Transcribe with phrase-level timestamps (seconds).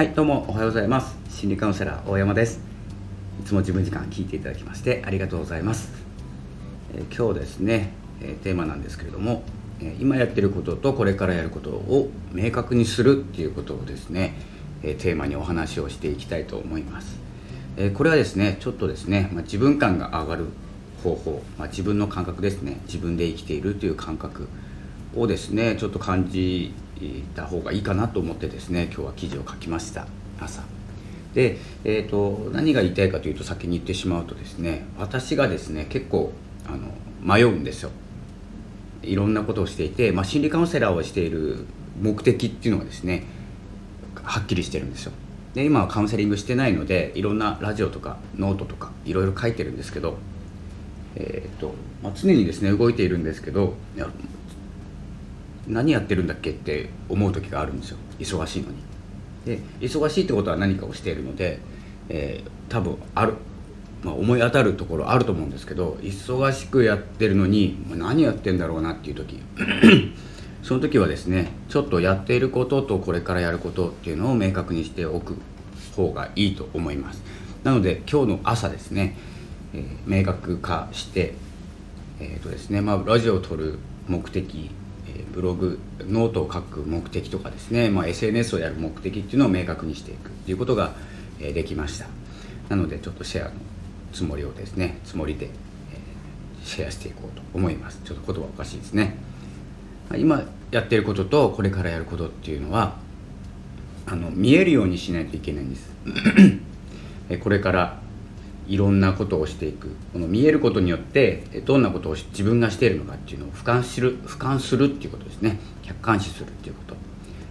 [0.00, 1.14] はいどうもおはようございます。
[1.28, 2.58] 心理カウンセラー大山です。
[3.38, 5.90] いつも自分時間聞いていただきましてありがとうございます、
[6.94, 7.92] えー、今日ですね、
[8.22, 9.42] えー、テーマなんですけれども、
[9.82, 14.32] え今やってることとこれからやることを明確にするっていうことをですね、
[14.82, 17.18] えテーマにお話をしていきたいと思います、
[17.76, 20.46] えこれはですねちょっとですね、まあ、自分感が上がる
[21.04, 24.48] 方法、まあ、自分の感覚ですね自分で生きているという感覚
[25.14, 26.72] をですねちょっと感じ
[27.34, 30.06] た方がいいかなと思ってですね今日は記事を書きました。
[30.40, 30.62] 朝。
[31.34, 36.32] で、えーと、何が言いたいかというと先に言ってしまうとですね私がですね結構
[36.66, 36.88] あの
[37.22, 37.90] 迷うんですよ。
[39.02, 41.64] いろんなことをしていて、まあ、心理カウンセラーをしている
[42.00, 43.24] 目的っていうのはですね
[44.22, 45.12] はっきりしてるんですよ。
[45.54, 50.18] で今はカウンセリングしてないのでいろんなラジオとかノートとかいろいろ書いてるんですけど
[51.16, 53.74] えーとまあ、常にですね動いているんですけど
[55.70, 57.98] 何やってるんだっけって思う時があるんですよ。
[58.18, 58.76] 忙しいのに。
[59.44, 61.60] で忙しいってことは何かをしているので、
[62.08, 63.34] えー、多分ある、
[64.02, 69.38] まあ、思い当たるところあると思うんですけど忙しくやってるのに何やってんだろうなっていう時。
[70.62, 75.36] その時はですねちょっとやっていることとこれからやることっていうのを明確にしておく
[75.96, 77.22] 方がいいと思います。
[77.64, 79.16] なので今日の朝ですね、
[79.72, 81.34] えー、明確化して
[82.20, 84.70] えーとですねまあ、ラジオを撮る目的
[85.32, 90.94] ブログノートを書く目的とかですね、まあ、SNS をやる目的っていうのを明確にしていくっていうことが、
[91.40, 92.06] できました。
[92.68, 93.52] なのでちょっとシェアの
[94.12, 95.48] つもりをですねつもりで、
[96.62, 98.00] シェアしていこうと思います。
[98.04, 99.16] ちょっと言葉おかしいですね。
[100.16, 102.96] 今やってることとこれからやることっていうのは
[104.06, 105.90] あの見えるようにしないといけないんです。
[107.42, 107.99] これから
[108.70, 109.88] いろんなことをしていく。
[110.12, 115.58] この見えることによってどんなことを自分がしているのかっていうのを俯瞰する俯瞰するっていうことですね。
[115.82, 116.94] 客観視するっていうこ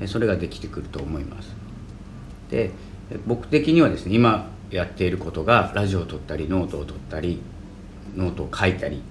[0.00, 0.08] と。
[0.08, 1.54] それができてくると思います。
[2.50, 2.70] で
[3.26, 7.42] 僕的にはですね今やっていることがラジオを撮ったりノートを撮ったり
[8.16, 9.02] ノートを書いたり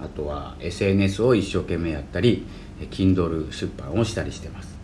[0.00, 2.46] あとは SNS を一生懸命やったり
[2.92, 4.78] Kindle 出版をしたりしてます。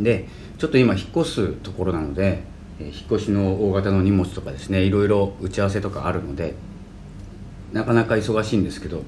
[0.00, 2.44] でちょっと今引っ越すところなので
[2.80, 6.54] 引っ越しの大型の荷物とかですねいろいろ打ち合わせとかあるので
[7.72, 9.02] なかなか忙しいんですけど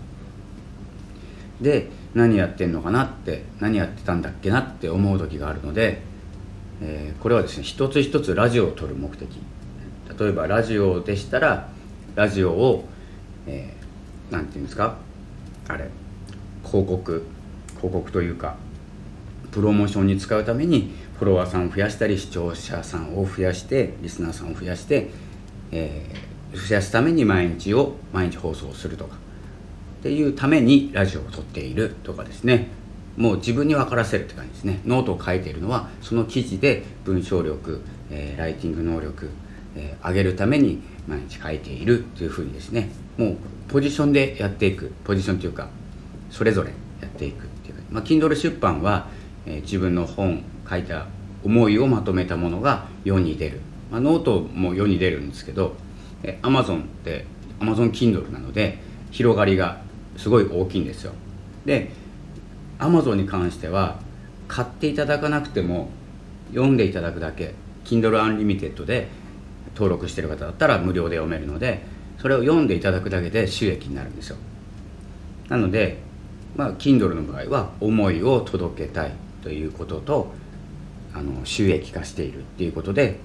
[1.61, 6.03] で何やってんのかなって何やってたんだっけなって思う時があるので、
[6.81, 9.29] えー、これはですね一つ一つラジオを撮る目的。
[10.19, 11.69] 例えばラジオでしたら
[12.15, 12.85] ラジオを
[13.47, 14.97] 何、えー、て言うんですか
[15.67, 15.89] あれ
[16.65, 17.25] 広告
[17.77, 18.57] 広告というか
[19.51, 25.11] プロモーションに使うためにフォロワーさんを増やしたり視聴者さんを増やしてリスナーさんを増やして、
[25.71, 29.17] えー、増やすために毎日を毎日放送するとか
[30.01, 32.69] っていうためにラジオを撮っているとかですね。
[33.17, 34.81] もう自分に分からせるって感じですね。
[34.85, 39.31] ノートを書いているのはその記事で文章力、えー、ライティング能力、
[39.77, 42.91] えー、上げるために毎日書いているというふうにですね。
[43.17, 43.37] もう
[43.69, 44.93] ポジションでやっていく。
[45.05, 45.69] ポジションというか
[46.31, 46.71] それぞれ
[47.01, 47.77] やっていくっていう。
[47.91, 49.07] まあ Kindle 出版は
[49.47, 51.07] え、自分の本書いた
[51.45, 53.61] 思いをまとめたものが世に出る、
[53.91, 55.75] まあ、ノートも世に出るんですけど、
[56.23, 57.27] えー、Amazon って
[57.61, 58.79] アマゾン Kindle なので
[59.11, 59.81] 広がりが
[60.17, 61.13] すごい大きいんですよ。
[61.65, 61.91] で
[62.79, 63.99] Amazon に関しては
[64.49, 65.89] 買っていただかなくても
[66.49, 67.55] 読んでいただくだけ
[67.85, 69.09] Kindle Unlimited で
[69.75, 71.83] 登録してる方だったら無料で読めるので
[72.19, 74.37] それを読んでいただくだけで収益になるんですよ。
[75.49, 75.99] なので
[76.57, 80.33] まあ Kindle の場合は思いを届けたいということと
[81.15, 83.19] あの収益化しているっていうことで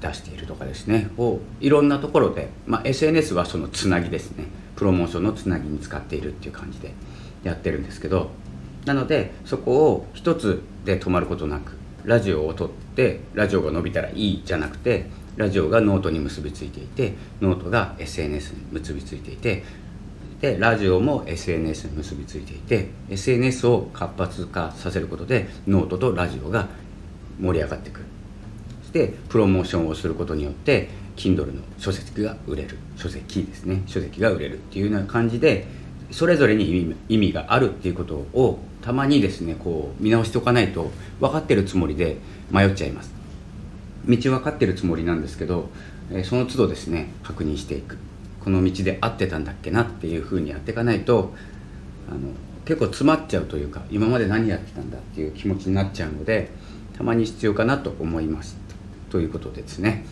[0.00, 1.10] 出しているとかですね。
[1.18, 4.44] をいろんなところで、まあ、SNS はそのつなぎですね。
[4.76, 6.92] プロモーションのつなぎに使っているっていう感じで
[7.42, 8.30] やってるんですけど
[8.84, 15.06] なのでそこを一つで止まることなくラジオを撮ってラジオが伸びたらいいじゃなくて
[15.36, 19.64] ラジオがノートに結びついていてノートが SNS に結びついていて
[20.40, 26.68] でラジオも SNS に結びついていて SNS を活発化させることでノートとラジオが
[27.40, 28.00] 盛り上がってく。
[28.00, 28.04] る
[28.82, 32.78] そしてプロモーションをすることによって Kindle の書籍が売れる。
[32.96, 33.82] 書籍ですね。
[33.86, 35.66] 書籍が売れるっていうような感じで
[36.10, 40.90] それぞれに意味意味があるっていうことをたまにですねこう見直しておかないと
[41.20, 42.18] 分かってるつもりで
[42.50, 43.12] 迷っちゃいます。
[44.06, 45.70] 道分かってるつもりなんですけど
[46.24, 47.96] その都度ですね確認していく。
[48.44, 51.32] この道で合ってたんだっけなっていうふうにやっていかないと
[52.10, 52.20] あの
[52.66, 56.50] 結構詰まっちゃうというか今まで何やってたんだっていう気持ちになっちゃうので
[56.96, 58.56] たまに必要かなと思います。
[59.10, 60.04] ということですね。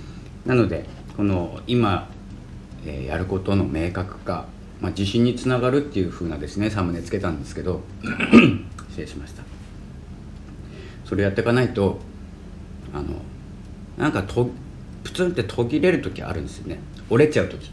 [0.47, 0.85] なので
[1.17, 2.09] この今、
[2.85, 4.47] えー、やることの明確化、
[4.81, 7.81] まあ、自信につながるっていうふうなですねサムネつけたんですけど
[8.91, 9.43] 失礼しました。
[11.05, 12.01] それやっていかないと
[12.95, 13.07] あの
[13.97, 14.51] なんかと
[15.05, 16.79] プツンって途切れる時あるんですよね。
[17.11, 17.71] 折れちゃう時。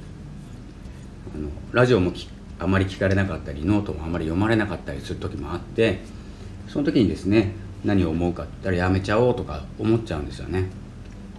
[1.36, 2.12] あのラジオも
[2.60, 6.00] あまり聞かれなかったりノートもあまり読まれなかったりする時もあって
[6.68, 7.54] その時にですね
[7.84, 10.70] 何を思うかって言ったらやめちゃおうとか思っちゃうんですよね。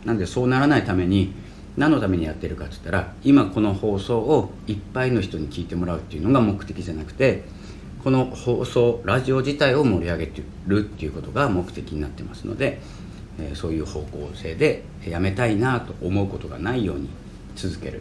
[0.05, 1.33] なんでそうならないために
[1.77, 7.45] 何のためにやってるかって言ったら今この放送をいっぱいの人に聞いてもらうっていうのが目的じゃなくて
[8.03, 12.81] この放送ラジオ自体を盛り上げてるっていうことが目的になってますので、
[13.39, 17.11] えー、そういう方向性でやめたいなと思うことがないように
[17.57, 18.01] 続ける、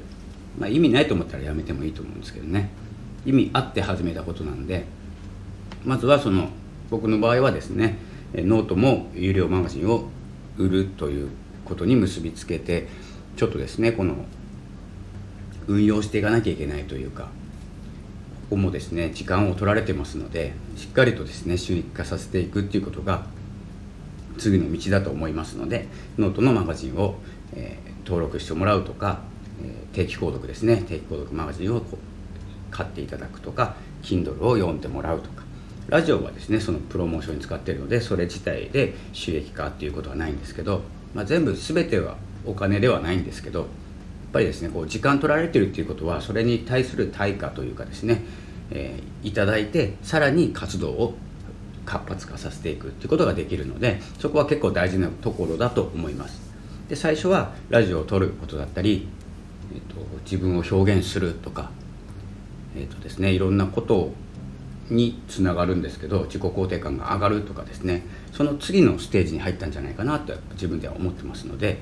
[0.57, 2.69] まあ、意味ないと思ったらやめてもいいと思うんですけどね。
[3.25, 4.85] 意味あって始めたことなんで
[5.83, 6.47] まずはその
[6.89, 7.97] 僕の場合はですね
[8.33, 10.09] ノートも有料マガジンを
[10.57, 11.29] 売るという
[11.65, 12.87] ことに結びつけて
[13.37, 14.15] ちょっとですねこの
[15.67, 17.29] 運用していかなきゃいけないというかこ
[18.51, 23.25] こもですね時間を取られてますのでしっかりとですね収益化させていくっていうことが
[24.37, 25.87] 次の道だと思いますので
[26.17, 27.15] ノートのマガジンを、
[27.53, 29.21] えー、登録してもらうとか、
[29.61, 31.83] えー、定期購読ですね定期購読マガジンを
[32.71, 35.43] 買っていただくとか Kindle を読んでもらうとか
[35.89, 40.81] ラジオはですねそのプロモーションに使ってるのでそれ自体で収益化っていうことはないんですけど、
[41.13, 43.67] まあ、全部全てはお金ではないんですけどやっ
[44.33, 48.21] ぱりですねこう時間取られてるっていうことはそれに対する対価というかですね、
[48.69, 51.15] えー、いただいてさらに活動を
[51.85, 56.39] 活発化させていくっていうことができるのでそこは結構大事なところだと思います。
[56.87, 59.07] で最初はラジオを撮ることだったり、
[59.73, 61.71] えーと、自分を表現するとか、
[62.75, 64.13] えーとですね、いろんなことを
[64.89, 68.03] につながるんですけど自己肯定感が上がるとかですね
[68.33, 71.79] その次のステージに入ったんじゃないかなと自分では思ってますので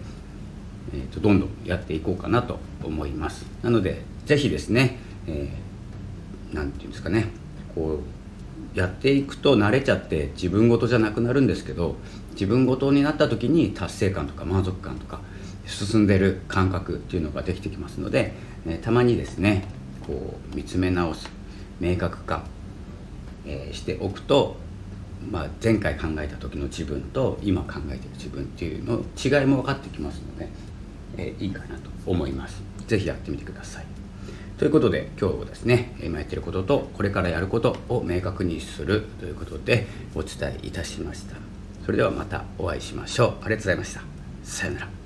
[0.94, 3.46] えーと、どんどんやっていこうかなと思います。
[3.62, 7.28] なのでぜひですね何、えー、て言うんですかね
[7.76, 8.00] こ
[8.76, 11.96] うやっていくと慣れちゃって自分事じゃなくなるんですけど
[12.32, 15.20] 自分事になった時に達成感とか満足感とか
[15.66, 18.34] 進んでる感覚っていうのができてきますので、
[18.66, 19.66] えー、たまにですね
[20.06, 21.30] こう見つめ直す
[21.80, 22.44] 明確化、
[23.48, 24.58] えー、しておくと
[25.32, 30.50] まあ、前回考えた時の自分と今考えてる自分っていうの違いも分かってきますので、
[31.18, 32.62] えー、いいかなと思います。
[32.88, 33.86] 是非やってみてください。
[34.58, 39.86] ということで今日ですね今やってることとこれからやることを明確にするということで
[40.16, 41.36] お伝えいたしました。
[41.86, 43.28] それではまたお会いしましょう。
[43.28, 44.02] ありがとうございました。
[44.44, 44.97] さようなら。